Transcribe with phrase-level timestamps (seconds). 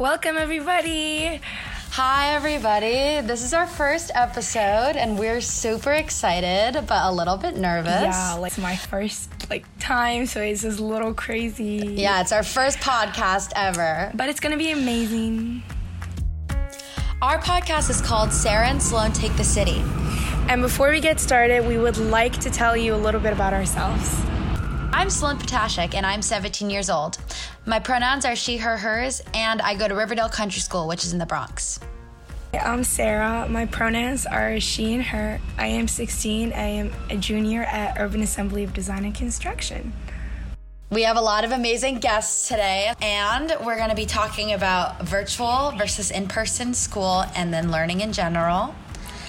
[0.00, 1.40] Welcome, everybody.
[1.92, 3.24] Hi, everybody.
[3.24, 8.02] This is our first episode, and we're super excited, but a little bit nervous.
[8.02, 11.94] Yeah, like it's my first like time, so it's just a little crazy.
[11.96, 14.10] Yeah, it's our first podcast ever.
[14.16, 15.62] But it's gonna be amazing.
[17.22, 19.80] Our podcast is called Sara and Sloane Take the City.
[20.48, 23.52] And before we get started, we would like to tell you a little bit about
[23.52, 24.12] ourselves.
[24.92, 27.18] I'm Sloane Potashik, and I'm 17 years old.
[27.66, 31.14] My pronouns are she, her, hers, and I go to Riverdale Country School, which is
[31.14, 31.80] in the Bronx.
[32.52, 33.48] I'm Sara.
[33.48, 35.40] My pronouns are she and her.
[35.56, 36.52] I am 16.
[36.52, 39.94] I am a junior at Urban Assembly of Design and Construction.
[40.90, 45.00] We have a lot of amazing guests today, and we're going to be talking about
[45.02, 48.74] virtual versus in person school and then learning in general.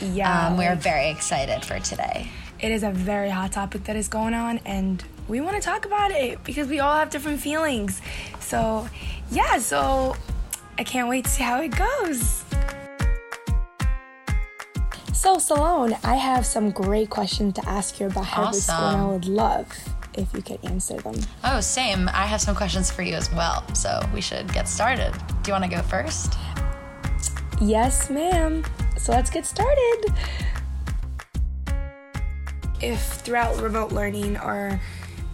[0.01, 0.47] Yeah.
[0.47, 2.27] Um, we're very excited for today.
[2.59, 5.85] it is a very hot topic that is going on, and we want to talk
[5.85, 8.01] about it because we all have different feelings.
[8.39, 8.87] So,
[9.31, 10.15] yeah, so
[10.77, 12.43] I can't wait to see how it goes.
[15.13, 19.05] So, Sloane, I have some great questions to ask you about Harvard School, and I
[19.07, 19.67] would love
[20.13, 21.15] if you could answer them.
[21.43, 22.07] Oh, same.
[22.09, 25.11] I have some questions for you as well, so we should get started.
[25.41, 26.33] Do you want to go first?
[27.59, 28.63] Yes, ma'am.
[28.97, 30.13] So let's get started.
[32.81, 34.79] If throughout remote learning or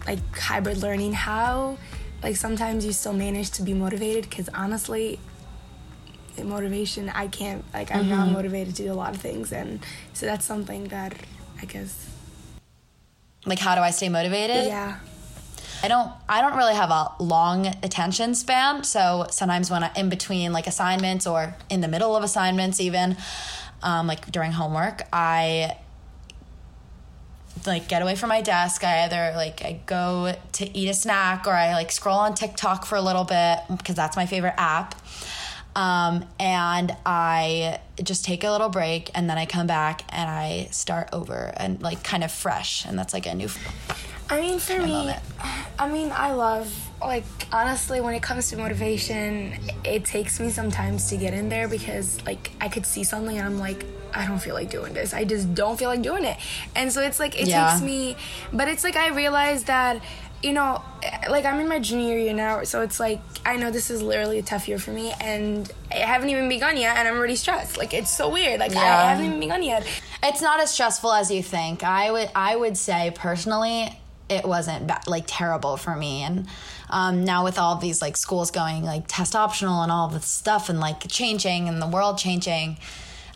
[0.06, 1.78] like hybrid learning, how
[2.22, 4.28] like sometimes you still manage to be motivated?
[4.28, 5.18] Because honestly,
[6.42, 10.26] motivation, I can't like I'm not motivated to do a lot of things, and so
[10.26, 11.14] that's something that
[11.60, 12.08] I guess
[13.44, 14.66] Like, how do I stay motivated?
[14.66, 14.98] yeah.
[15.84, 16.12] I don't.
[16.28, 18.84] I don't really have a long attention span.
[18.84, 23.16] So sometimes when I in between like assignments or in the middle of assignments, even
[23.82, 25.76] um, like during homework, I
[27.66, 28.84] like get away from my desk.
[28.84, 32.86] I either like I go to eat a snack or I like scroll on TikTok
[32.86, 34.94] for a little bit because that's my favorite app.
[35.74, 40.68] Um, and I just take a little break and then I come back and I
[40.70, 42.84] start over and like kind of fresh.
[42.84, 43.48] And that's like a new.
[44.28, 45.12] I mean, for me.
[45.78, 51.08] I mean, I love, like, honestly, when it comes to motivation, it takes me sometimes
[51.10, 53.84] to get in there because, like, I could see something and I'm like,
[54.14, 55.12] I don't feel like doing this.
[55.14, 56.36] I just don't feel like doing it.
[56.76, 57.70] And so it's like, it Yeah.
[57.70, 58.16] takes me,
[58.52, 60.00] but it's like, I realize that,
[60.42, 60.82] you know,
[61.30, 64.38] like, I'm in my junior year now, so it's like, I know this is literally
[64.38, 67.76] a tough year for me, and I haven't even begun yet, and I'm already stressed.
[67.78, 68.58] Like, it's so weird.
[68.60, 68.98] Like, I, Yeah.
[68.98, 69.86] I haven't even begun yet.
[70.22, 71.82] It's not as stressful as you think.
[71.84, 73.96] I would I would say personally
[74.28, 76.46] it wasn't ba- like terrible for me and
[76.88, 80.68] um, now with all these like schools going like test optional and all this stuff
[80.68, 82.78] and like changing and the world changing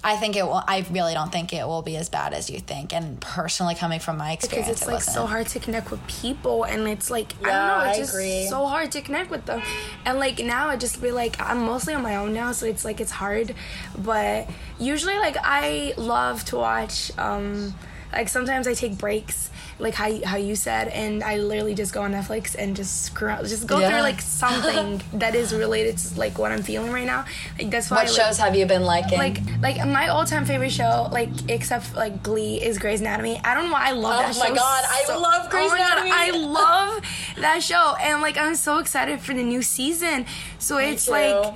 [0.06, 2.60] I think it will I really don't think it will be as bad as you
[2.60, 5.14] think and personally coming from my experience because it's it like wasn't.
[5.14, 8.14] so hard to connect with people and it's like I don't know it's I just
[8.14, 8.46] agree.
[8.46, 9.62] so hard to connect with them
[10.04, 12.84] and like now I just be like I'm mostly on my own now so it's
[12.84, 13.52] like it's hard
[13.98, 17.74] but usually like I love to watch um
[18.12, 21.92] like sometimes I take breaks like how you- how you said and I literally just
[21.92, 23.90] go on Netflix and just screw out just go Yeah.
[23.90, 27.24] through like something that is related to like what I'm feeling right now
[27.58, 30.46] like that's why what I, like, shows have you been liking like like my all-time
[30.46, 34.14] favorite show like except like glee is grey's anatomy i don't know why i love
[34.18, 34.42] Oh that show.
[34.46, 36.10] Oh my God, I love oh Grey's oh my God, Anatomy.
[36.12, 37.02] i love
[37.38, 40.24] that show and like i'm so excited for the new season
[40.58, 41.12] so it's too.
[41.12, 41.54] like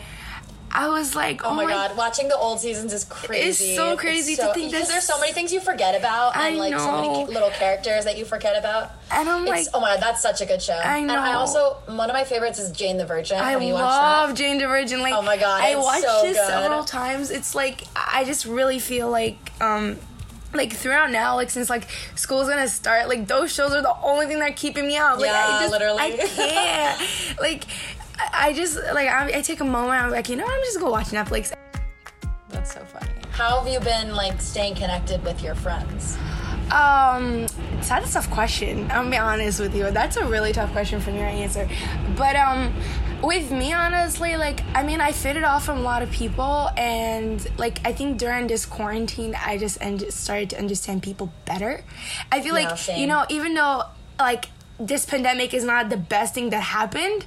[0.72, 3.64] i was like Oh my god, watching the old seasons is crazy.
[3.70, 6.48] It's so crazy to so, think because there's so many things you forget about I
[6.48, 8.92] and like so many little characters that you forget about.
[9.10, 10.74] And I'm It's- like- oh my god, that's such a good show.
[10.78, 11.14] I know.
[11.14, 11.38] And I know.
[11.38, 13.38] also one of my favorites is Jane the Virgin.
[13.38, 13.84] I Have you watched
[14.28, 14.34] love?
[14.36, 15.00] Jane the Virgin.
[15.02, 16.46] Like, Oh my God, I it's watched so this good.
[16.46, 17.30] several times.
[17.30, 19.96] It's like I just really feel like, um,
[20.54, 24.26] like throughout now, like since like school's gonna start, like those shows are the only
[24.26, 25.18] thing that are keeping me up.
[25.18, 25.98] Like, Yeah, I just, literally.
[26.00, 26.10] I
[26.96, 27.40] can't.
[27.40, 27.64] like,
[28.32, 30.02] I I just like I, I take a moment.
[30.02, 31.52] I'm like, you know, what, I'm just gonna watch Netflix.
[32.48, 33.12] That's so funny.
[33.30, 36.18] How have you been like staying connected with your friends?
[36.70, 37.46] Um,
[37.88, 38.82] that's a tough question.
[38.82, 39.90] I'm gonna be honest with you.
[39.90, 41.68] That's a really tough question for me to answer.
[42.16, 42.72] But um,
[43.22, 46.70] with me, honestly, like I mean, I fit it off from a lot of people,
[46.76, 51.82] and like I think during this quarantine, I just and started to understand people better.
[52.30, 53.00] I feel like same.
[53.00, 53.84] you know, even though
[54.18, 54.46] like
[54.80, 57.24] this pandemic is not the best thing that happened.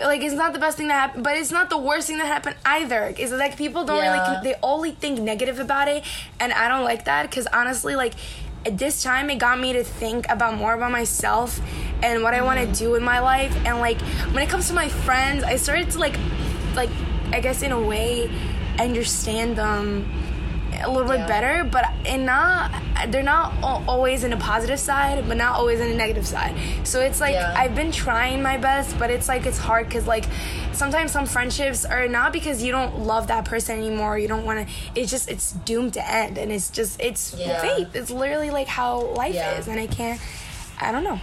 [0.00, 2.26] Like it's not the best thing that happened, but it's not the worst thing that
[2.26, 3.14] happened either.
[3.18, 4.12] Is like people don't Yeah.
[4.12, 6.04] really they only think negative about it,
[6.40, 8.14] and I don't like that because honestly, like
[8.66, 11.60] at this time, it got me to think about more about myself
[12.02, 13.54] and what I want to do in my life.
[13.64, 14.00] And like
[14.32, 16.18] when it comes to my friends, I started to like,
[16.74, 16.90] like
[17.32, 18.30] I guess in a way,
[18.78, 20.10] understand them
[20.82, 21.18] a little Yeah.
[21.18, 21.64] bit better.
[21.64, 22.70] But in not,
[23.08, 26.54] they're not always in a positive side, but not always in a negative side.
[26.84, 27.54] So it's like yeah.
[27.56, 30.24] I've been trying my best, but it's like it's hard because like
[30.72, 34.18] sometimes some friendships are not because you don't love that person anymore.
[34.18, 34.74] You don't want to.
[34.94, 37.60] It's just it's doomed to end, and it's just it's yeah.
[37.60, 37.88] fate.
[37.94, 40.20] It's literally like how life is, and I can't.
[40.80, 41.20] I don't know.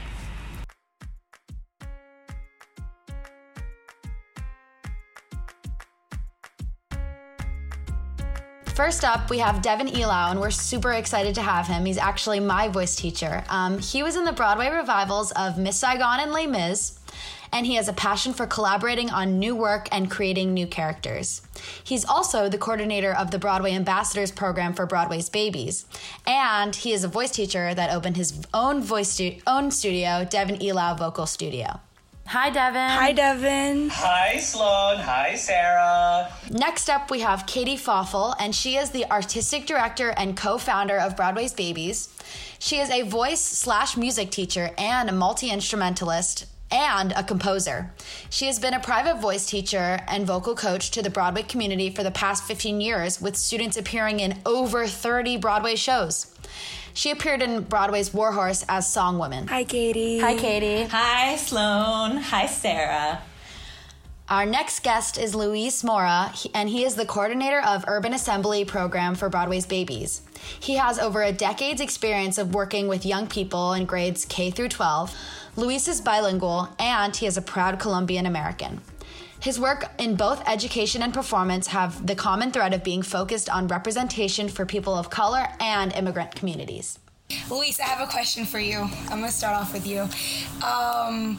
[8.75, 11.85] First up, we have Devin Ilaw, and we're super excited to have him.
[11.85, 13.45] He's actually my voice teacher.
[13.47, 16.99] Um, he was in the Broadway revivals of Miss Saigon and Les Mis,
[17.53, 21.41] and he has a passion for collaborating on new work and creating new characters.
[21.85, 25.85] He's also the coordinator of the Broadway Ambassadors program for Broadway's Babies,
[26.27, 30.57] and he is a voice teacher that opened his own voice stu- own studio, Devin
[30.57, 31.79] Ilaw Vocal Studio.
[32.27, 32.89] Hi, Devin.
[32.89, 33.89] Hi, Devin.
[33.89, 34.97] Hi, Sloane.
[34.97, 36.31] Hi, Sara.
[36.49, 40.97] Next up, we have Katy Pfaffl, and she is the artistic director and co founder
[40.97, 42.09] of Broadway's Babies.
[42.57, 47.93] She is a voice slash music teacher and a multi instrumentalist and a composer.
[48.31, 52.01] She has been a private voice teacher and vocal coach to the Broadway community for
[52.01, 56.34] the past 15 years, with students appearing in over 30 Broadway shows.
[56.95, 59.49] She appeared in Broadway's Warhorse as Songwoman.
[59.49, 60.19] Hi, Katy.
[60.19, 60.85] Hi, Katy.
[60.85, 62.15] Hi, Sloane.
[62.15, 63.21] Hi, Sara.
[64.29, 69.13] Our next guest is Luis Mora, and he is the coordinator of Urban Assembly program
[69.13, 70.21] for Broadway's Babies.
[70.57, 74.69] He has over a decade's experience of working with young people in grades K through
[74.69, 75.13] 12.
[75.57, 78.79] Luis is bilingual, and he is a proud Colombian American.
[79.45, 83.67] His work in both education and performance have the common thread of being focused on
[83.67, 86.97] representation for people of color and immigrant communities.
[87.51, 88.79] Luis, I have a question for you.
[88.79, 90.09] I'm gonna start off with you.
[90.65, 91.37] Um,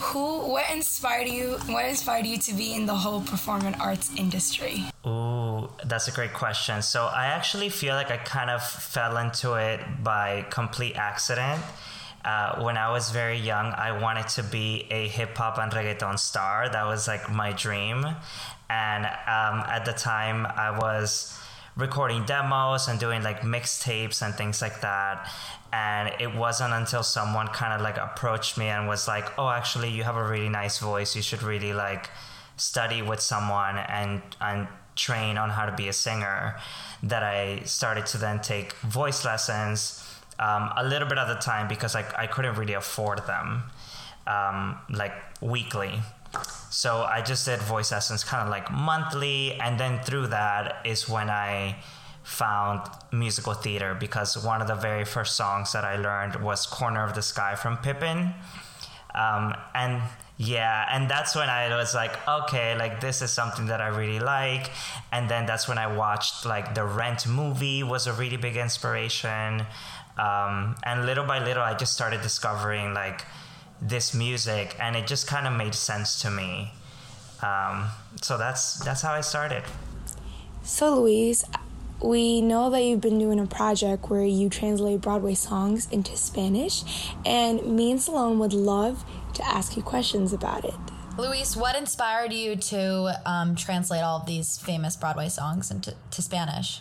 [0.00, 1.52] who, what inspired you?
[1.66, 4.84] What inspired you to be in the whole performing arts industry?
[5.06, 6.82] Ooh, that's a great question.
[6.82, 11.62] So I actually feel like I kind of fell into it by complete accident.
[12.26, 16.18] Uh, when I was very young, I wanted to be a hip hop and reggaeton
[16.18, 16.68] star.
[16.68, 18.04] That was like my dream.
[18.68, 21.38] And um, at the time, I was
[21.76, 25.30] recording demos and doing like mixtapes and things like that.
[25.72, 29.90] And it wasn't until someone kind of like approached me and was like, "Oh, actually,
[29.90, 31.14] you have a really nice voice.
[31.14, 32.10] You should really like
[32.56, 36.56] study with someone and and train on how to be a singer."
[37.04, 40.02] That I started to then take voice lessons
[40.38, 43.64] um, a little bit at the time because I, I couldn't really afford them
[44.26, 46.00] um, like weekly.
[46.70, 51.08] So I just did voice lessons kind of like monthly, and then through that is
[51.08, 51.76] when I
[52.22, 52.80] found
[53.12, 57.14] musical theater because one of the very first songs that I learned was "Corner of
[57.14, 58.34] the Sky" from Pippin,
[59.14, 60.02] um, and
[60.38, 64.18] yeah, and that's when I was like, okay, like this is something that I really
[64.18, 64.70] like,
[65.10, 69.64] and then that's when I watched like the Rent movie was a really big inspiration.
[70.18, 73.24] Um, and little by little, I just started discovering like
[73.80, 76.72] this music, and it just kind of made sense to me.
[77.42, 77.88] Um,
[78.22, 79.62] so that's that's how I started.
[80.62, 81.44] So Luis,
[82.02, 87.12] we know that you've been doing a project where you translate Broadway songs into Spanish,
[87.24, 89.04] and me and Sloane would love
[89.34, 90.74] to ask you questions about it.
[91.18, 96.22] Luis, what inspired you to um, translate all of these famous Broadway songs into to
[96.22, 96.80] Spanish?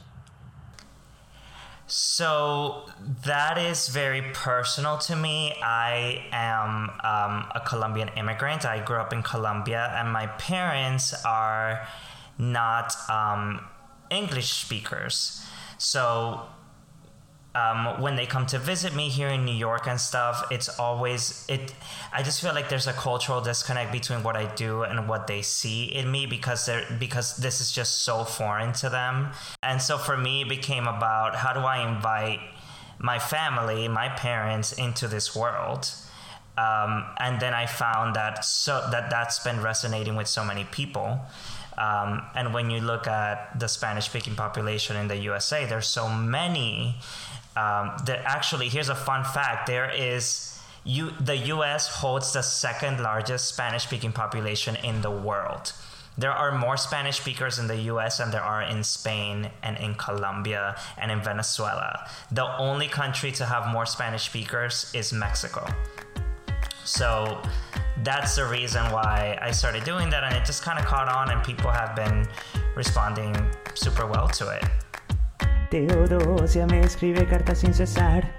[1.88, 2.90] So
[3.26, 5.54] that is very personal to me.
[5.64, 8.66] I am um, a Colombian immigrant.
[8.66, 11.88] I grew up in Colombia, and my parents are
[12.40, 13.66] not um,
[14.10, 15.46] English speakers.
[15.78, 16.42] So
[17.56, 21.46] um, when they come to visit me here in New York and stuff, it's always
[21.48, 21.74] it.
[22.12, 25.42] I just feel like there's a cultural disconnect between what I do and what they
[25.42, 29.30] see in me because they're because this is just so foreign to them.
[29.64, 32.42] And so for me, it became about how do I invite
[33.00, 35.90] my family, my parents, into this world.
[36.58, 41.22] Um, and then I found that so that that's been resonating with so many people.
[41.78, 46.08] Um, and when you look at the Spanish speaking population in the USA, there's so
[46.08, 46.96] many
[47.56, 49.68] um, that actually here's a fun fact.
[49.68, 55.74] There is you the us holds the second largest spanish speaking population in the world.
[56.18, 59.96] There are more spanish speakers in the us than there are in spain and in
[59.96, 62.08] colombia and in venezuela.
[62.32, 65.68] The only country to have more spanish speakers is mexico.
[66.86, 67.42] So
[68.04, 71.32] that's the reason why I started doing that, and it just kind of caught on,
[71.32, 72.28] and people have been
[72.76, 73.36] responding
[73.74, 74.64] super well to it.
[75.70, 78.32] Teodosia me escribe cartas sin cesar.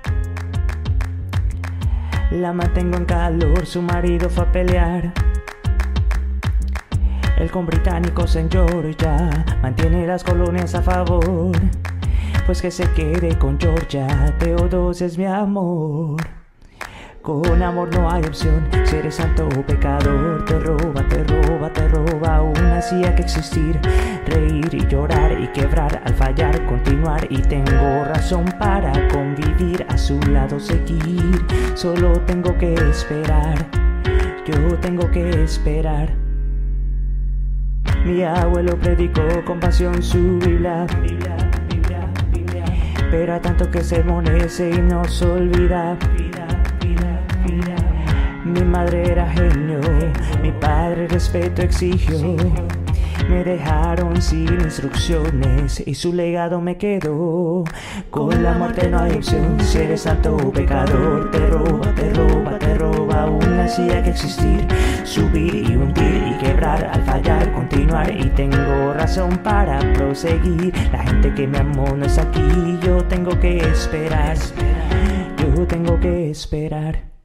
[2.31, 5.13] La mantengo en calor, su marido fue a pelear.
[7.39, 8.49] El con británicos en
[8.97, 11.53] ya mantiene las colonias a favor.
[12.47, 14.07] pues que se quede con Georgia.
[14.39, 16.36] Teodosia es mi amor.
[17.27, 21.89] Con amor no hay opción, si eres santo o pecador, te roba, te roba, te
[21.89, 23.81] roba, aún así hay que existir,
[24.27, 26.01] reír y llorar y quebrar.
[26.05, 27.27] Al fallar, continuar.
[27.29, 33.57] Y tengo razón para convivir, a su lado seguir, solo tengo que esperar,
[34.47, 36.15] yo tengo que esperar.
[38.05, 41.37] Mi abuelo predicó con pasión su Biblia, Biblia,
[43.11, 45.99] pero a tanto que sermonece y nos olvida.
[48.47, 49.81] Mi madre era genio,
[50.41, 52.37] mi padre respeto exigió.
[53.29, 57.65] Me dejaron sin instrucciones y su legado me quedó.
[58.09, 62.59] Con la muerte no hay opción, si eres santo o pecador, te roba, te roba,
[62.61, 63.23] te roba.
[63.23, 64.65] Aún así hay que existir,
[65.03, 68.15] subir y hundir y quebrar al fallar, continuar.
[68.17, 70.73] Y tengo razón para proseguir.
[70.93, 74.37] La gente que me amó no es aquí, yo tengo que esperar.
[75.37, 77.16] Yo tengo que esperar.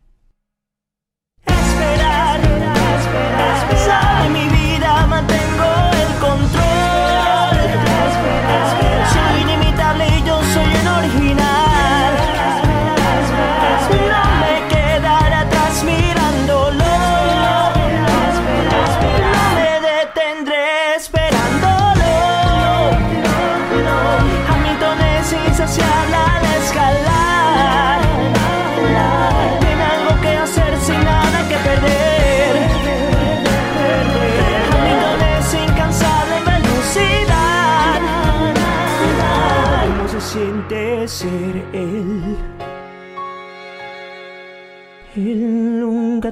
[1.81, 4.29] Esperar, esperar, esperar.
[4.29, 5.50] mi vida mantengo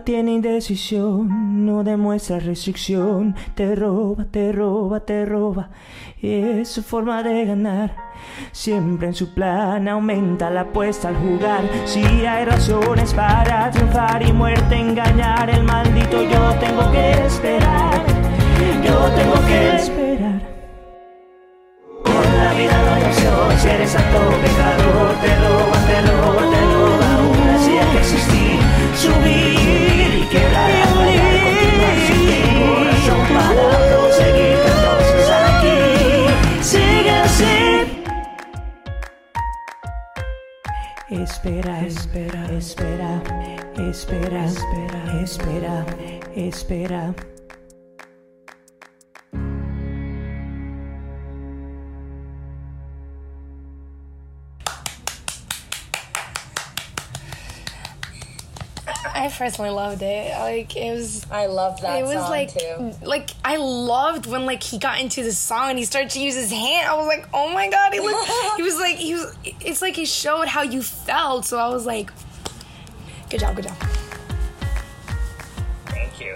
[0.02, 5.70] tiene indecisión, no demuestra restricción, te roba, te roba, te roba,
[6.22, 7.96] es su forma de ganar.
[8.52, 11.62] Siempre en su plan aumenta la apuesta al jugar.
[11.86, 18.02] Si hay razones para triunfar y muerte engañar, el maldito yo tengo que esperar,
[18.84, 20.42] yo tengo que esperar.
[22.04, 27.16] Con la vida no hay opción, si eres pecador, te roba, te roba, te roba,
[27.16, 28.60] aún así hay que existir,
[28.96, 29.59] subir
[41.42, 43.24] Espera, espera, espera,
[43.78, 45.86] espera, espera, espera,
[46.36, 47.16] espera.
[59.20, 60.32] I personally loved it.
[60.32, 62.94] Like it was I love that it was song like too.
[63.04, 66.36] like I loved when like he got into the song and he started to use
[66.36, 66.88] his hand.
[66.88, 69.98] I was like, oh my god, he looked he was like he was it's like
[69.98, 71.44] he showed how you felt.
[71.44, 72.12] So I was like,
[73.30, 73.76] good job, good job.
[75.88, 76.34] Thank you.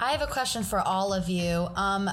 [0.00, 1.68] I have a question for all of you.
[1.76, 2.08] Um,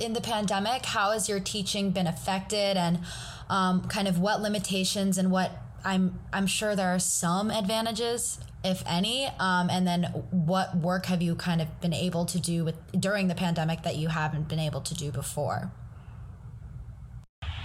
[0.00, 3.00] in the pandemic, how has your teaching been affected, and
[3.48, 5.52] um, kind of what limitations and what
[5.84, 11.20] I'm I'm sure there are some advantages, if any, um, and then what work have
[11.20, 14.60] you kind of been able to do with during the pandemic that you haven't been
[14.60, 15.70] able to do before?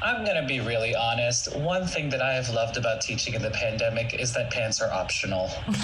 [0.02, 1.56] I'm going to be really honest.
[1.58, 4.92] One thing that I have loved about teaching in the pandemic is that pants are
[4.92, 5.50] optional.
[5.68, 5.76] um,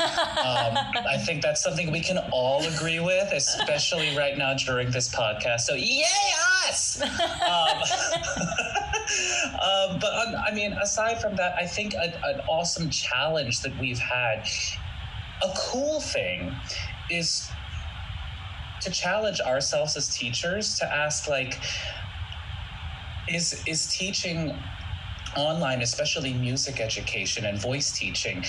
[1.06, 5.62] I think that's something we can all agree with, especially right now during this podcast.
[5.62, 6.06] So, yay,
[6.68, 7.02] us!
[7.46, 7.82] Um,
[9.54, 13.78] um, but, um, I mean, aside from that, I think a, an awesome challenge that
[13.80, 14.46] we've had,
[15.44, 16.56] a cool thing
[17.10, 17.50] is
[18.82, 21.62] to challenge ourselves as teachers to ask, like,
[23.28, 24.58] is is teaching
[25.36, 28.44] online especially music education and voice teaching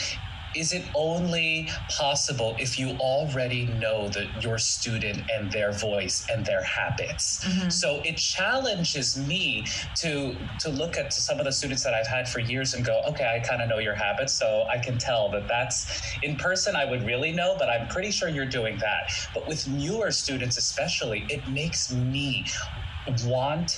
[0.57, 6.45] is it only possible if you already know that your student and their voice and
[6.47, 7.45] their habits?
[7.69, 12.29] So it challenges me to to look at some of the students that i've had
[12.29, 15.31] for years and go okay i kind of know your habits so i can tell
[15.31, 15.87] that that's
[16.23, 19.11] in person i would really know but i'm pretty sure you're doing that.
[19.35, 22.47] But with newer students especially it makes me
[23.25, 23.73] want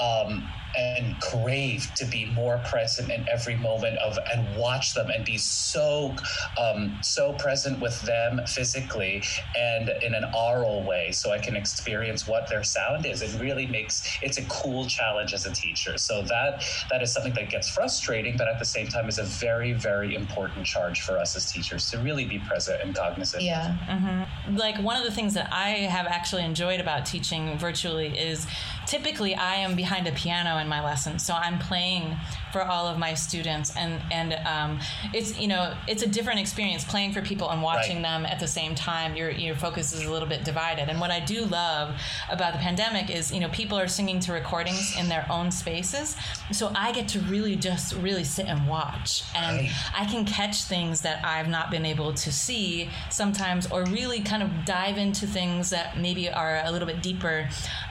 [0.00, 5.24] um, and crave to be more present in every moment of and watch them and
[5.24, 6.14] be so
[6.58, 9.22] um, so present with them physically
[9.56, 13.22] and in an oral way so I can experience what their sound is.
[13.22, 15.98] It really makes it's a cool challenge as a teacher.
[15.98, 19.24] So that that is something that gets frustrating, but at the same time is a
[19.24, 23.42] very, very important charge for us as teachers to really be present and cognizant.
[23.42, 24.26] Yeah.
[24.52, 28.46] like one of the things that I have actually enjoyed about teaching virtually is
[28.86, 32.16] typically I am behind a piano in my lesson, so I'm playing
[32.54, 34.78] for all of my students, and and um,
[35.12, 38.02] it's you know it's a different experience playing for people and watching Right.
[38.10, 39.16] them at the same time.
[39.16, 41.86] Your your focus is a little bit divided, and what I do love
[42.30, 46.16] about the pandemic is you know people are singing to recordings in their own spaces,
[46.52, 49.70] so I get to really just really sit and watch, and Right.
[50.02, 54.42] I can catch things that I've not been able to see sometimes, or really kind
[54.44, 57.48] of dive into things that maybe are a little bit deeper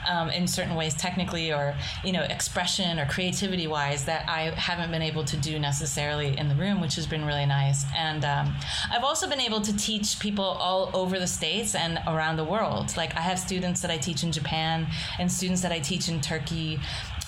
[0.08, 4.90] um, in certain ways, technically, or you know, expression or creativity wise, that I haven't
[4.90, 7.84] been able to do necessarily in the room, which has been really nice.
[7.96, 8.54] And um,
[8.90, 12.96] I've also been able to teach people all over the states and around the world.
[12.96, 14.86] Like I have students that I teach in Japan,
[15.18, 16.80] and students that I teach in Turkey.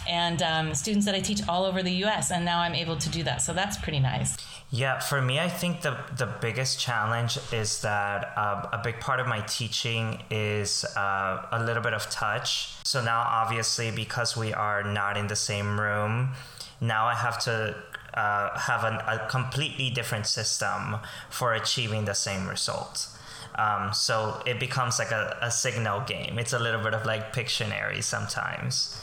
[0.09, 2.31] And um, students that I teach all over the U.S.
[2.31, 4.37] and now I'm able to do that, so that's pretty nice.
[4.71, 9.21] Yeah, for me, I think the the biggest challenge is that uh, a big part
[9.21, 12.75] of my teaching is uh, a little bit of touch.
[12.85, 16.35] So now, obviously, because we are not in the same room,
[16.81, 17.77] now I have to
[18.15, 20.97] uh, have an, a completely different system
[21.31, 23.09] for achieving the same result.
[23.57, 26.39] Um, so it becomes like a, a signal game.
[26.39, 29.01] It's a little bit of like Pictionary sometimes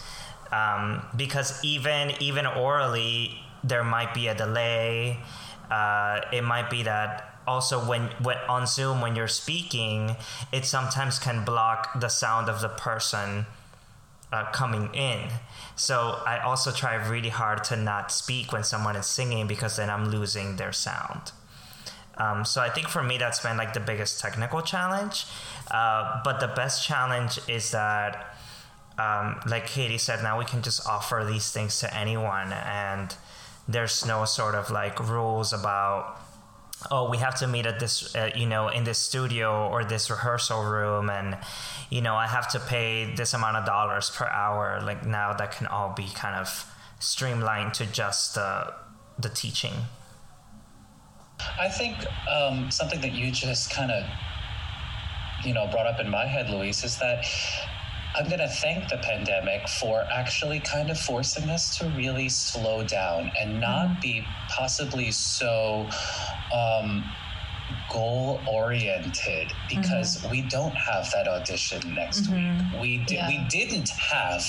[0.54, 5.20] um, because even even orally there might be a delay.
[5.72, 10.16] Uh, it might be that also when, when on Zoom when you're speaking,
[10.52, 13.46] it sometimes can block the sound of the person
[14.34, 15.30] uh, coming in.
[15.76, 19.90] So I also try really hard to not speak when someone is singing because then
[19.90, 21.32] I'm losing their sound.
[22.18, 25.26] Um, so I think for me that's been like the biggest technical challenge.
[25.70, 28.36] Uh, but the best challenge is that,
[28.98, 33.16] um, like Katy said, now we can just offer these things to anyone, and
[33.68, 36.20] there's no sort of like rules about
[36.92, 40.10] oh we have to meet at this uh, you know in this studio or this
[40.10, 41.38] rehearsal room and
[41.90, 45.52] you know i have to pay this amount of dollars per hour like now that
[45.52, 46.66] can all be kind of
[47.04, 48.72] streamlined to just uh,
[49.20, 49.74] the teaching.
[51.60, 51.98] I think
[52.30, 54.04] um, something that you just kind of,
[55.44, 57.26] you know, brought up in my head, Luis, is that
[58.16, 62.84] I'm going to thank the pandemic for actually kind of forcing us to really slow
[62.84, 65.88] down and not be possibly so
[66.54, 67.04] um,
[67.94, 72.50] goal oriented because we don't have that audition next week.
[72.82, 73.28] We di- Yeah.
[73.28, 74.44] we didn't have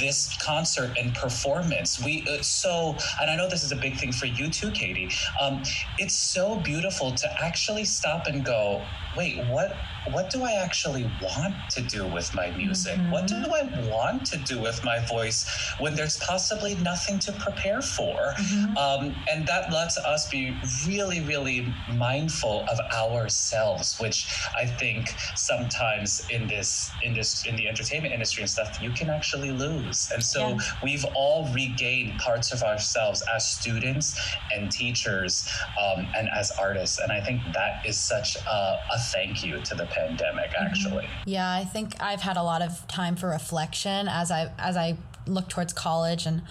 [0.00, 2.00] this concert and performance.
[2.00, 5.10] We uh, so and I know this is a big thing for you too, Katy.
[5.40, 5.62] Um,
[5.98, 8.82] it's so beautiful to actually stop and go,
[9.16, 9.76] wait, what
[10.12, 12.98] what do I actually want to do with my music?
[13.10, 15.46] What do I want to do with my voice
[15.78, 18.34] when there's possibly nothing to prepare for?
[18.76, 20.54] Um, and that lets us be
[20.86, 27.68] really, really mindful of ourselves, which I think sometimes in this in this in the
[27.68, 30.10] entertainment industry and stuff, you can actually lose.
[30.12, 30.58] And so Yeah.
[30.82, 34.18] we've all regained parts of ourselves as students
[34.54, 35.48] and teachers
[35.80, 36.98] um, and as artists.
[36.98, 41.08] And I think that is such a, a thank you to the pandemic, actually.
[41.24, 44.96] Yeah, I think I've had a lot of time for reflection as I as I
[45.26, 46.42] look towards college and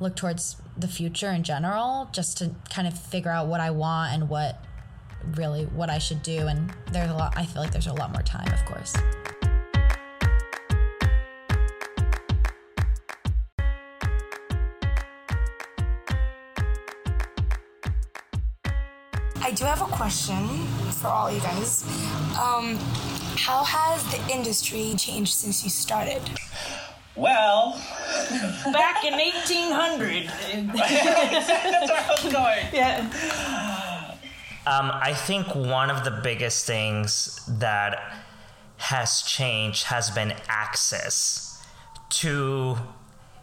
[0.00, 4.14] look towards the future in general, just to kind of figure out what I want
[4.14, 4.64] and what
[5.36, 6.46] really what I should do.
[6.46, 7.34] And there's a lot.
[7.36, 8.94] I feel like there's a lot more time, of course.
[19.44, 21.84] I do have a question for all you guys.
[22.40, 22.78] Um,
[23.36, 26.22] how has the industry changed since you started?
[27.14, 27.78] Well,
[28.72, 30.26] Back in 1800.
[30.72, 32.66] that's where I was going.
[32.72, 33.06] yeah.
[34.64, 38.00] Um, I think one of the biggest things that
[38.76, 41.64] has changed has been access
[42.10, 42.76] to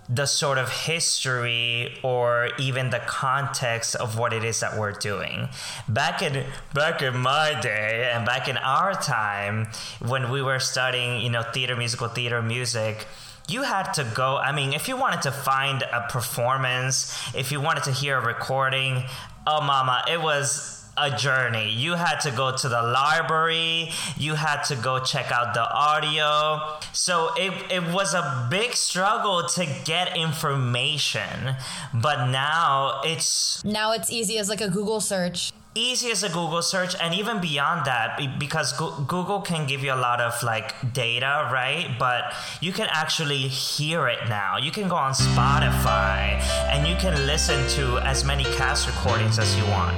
[0.07, 5.49] the sort of history or even the context of what it is that we're doing.
[5.87, 9.67] Back in back in my day and back in our time
[9.99, 13.05] when we were studying, you know, theater, musical theater, music,
[13.49, 17.59] you had to go i mean if you wanted to find a performance if you
[17.59, 19.03] wanted to hear a recording
[19.47, 21.69] oh mama it was a journey.
[21.71, 26.77] You had to go to the library, you had to go check out the audio.
[26.93, 31.55] So it, it was a big struggle to get information.
[31.93, 35.51] But now it's Now it's easy as like a Google search.
[35.75, 40.01] easy as a Google search, and even beyond that, because Google can give you a
[40.07, 41.95] lot of like data, right?
[41.97, 44.57] But you can actually hear it now.
[44.57, 49.55] You can go on Spotify and you can listen to as many cast recordings as
[49.55, 49.95] you want.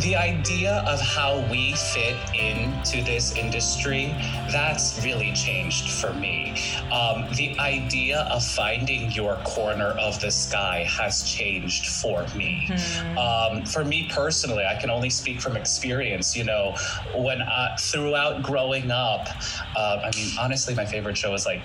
[0.00, 4.14] The idea of how we fit into this industry
[4.50, 6.54] that's really changed for me.
[6.92, 12.68] Um, the idea of finding your corner of the sky has changed for me.
[13.18, 16.74] Um, for me personally i can only speak from experience you know
[17.14, 19.28] when I, throughout growing up
[19.76, 21.62] uh, i mean honestly my favorite show was like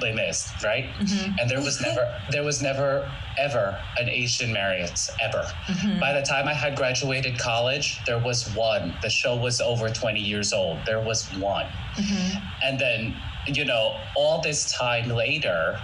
[0.00, 0.84] Les Mis, right?
[0.98, 1.38] Mm-hmm.
[1.38, 5.42] And there was never, there was never, ever an Asian Marius, ever.
[5.66, 6.00] Mm-hmm.
[6.00, 8.94] By the time I had graduated college, there was one.
[9.02, 10.78] The show was over 20 years old.
[10.86, 11.66] There was one.
[11.96, 12.38] Mm-hmm.
[12.62, 15.78] And then, you know, all this time later,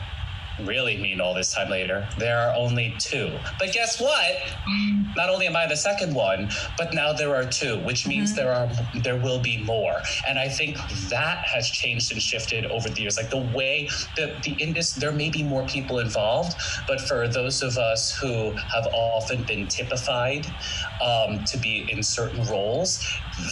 [0.66, 3.30] really mean all this time later, there are only two.
[3.58, 4.36] But guess what?
[5.16, 8.52] Not only am I the second one, but now there are two, which means there
[8.52, 8.68] are
[9.02, 10.00] there will be more.
[10.26, 10.76] And I think
[11.10, 13.16] that has changed and shifted over the years.
[13.16, 16.54] Like the way the the industry, there may be more people involved,
[16.86, 20.46] but for those of us who have often been typified
[21.02, 23.04] um, to be in certain roles,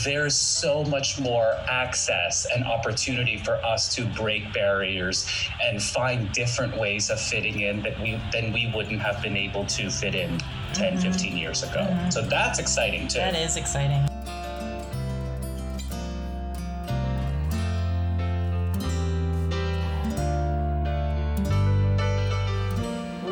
[0.04, 5.26] there's so much more access and opportunity for us to break barriers
[5.62, 9.64] and find different ways of fitting in that we then we wouldn't have been able
[9.64, 10.38] to fit in
[10.74, 11.10] 10 mm-hmm.
[11.10, 12.10] 15 years ago mm-hmm.
[12.10, 14.06] so that's exciting too That is exciting.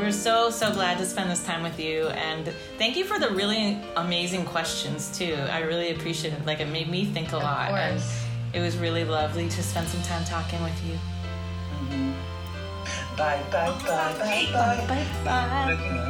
[0.09, 2.07] We're so, so glad to spend this time with you.
[2.09, 5.35] And thank you for the really amazing questions, too.
[5.35, 6.47] I really appreciate it.
[6.47, 7.73] Like, it made me think a lot.
[7.73, 8.25] And course.
[8.55, 10.99] it was really lovely to spend some time talking with you.
[13.19, 16.09] Bye bye bye bye bye Bye bye.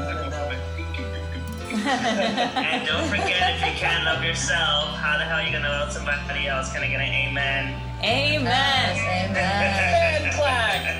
[1.71, 5.90] And don't forget, if you can't love yourself, how the hell are you gonna love
[5.90, 6.71] somebody else?
[6.73, 7.81] Can I get an amen?
[8.05, 9.37] Amen.
[9.37, 10.99] and clack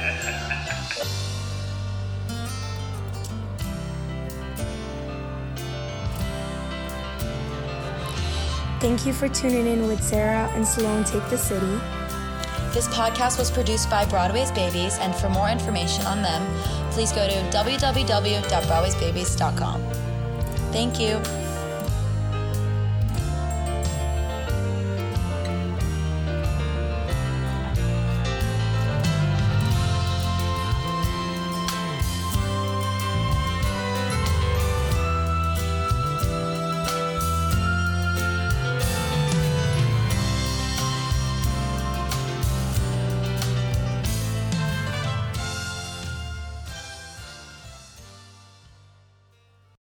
[8.81, 11.98] Thank you for tuning in with Sara and Sloane Take the City.
[12.79, 16.47] This podcast was produced by Broadway's Babies, and for more information on them,
[16.93, 19.83] please go to www.broadwaysbabies.com.
[20.71, 21.48] Thank you.